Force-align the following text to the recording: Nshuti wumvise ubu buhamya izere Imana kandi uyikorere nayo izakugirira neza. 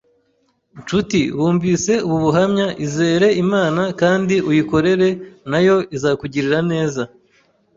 Nshuti 0.79 1.19
wumvise 1.37 1.93
ubu 2.05 2.17
buhamya 2.25 2.67
izere 2.85 3.27
Imana 3.43 3.83
kandi 4.01 4.35
uyikorere 4.49 5.07
nayo 5.49 5.77
izakugirira 5.95 6.59
neza. 6.71 7.01